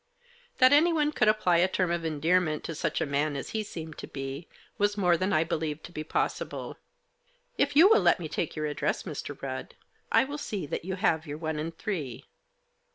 [0.57, 2.81] That anyone could apply a term of endearment to Digitized by FIEAKDOLO'S.
[2.83, 4.47] 9 such a man as he seemed to be,
[4.79, 6.77] was more than I believed to be possible."
[7.59, 9.39] If you will let me take your address, Mr.
[9.39, 9.75] Rudd,
[10.11, 12.25] I will see that you have your one and three."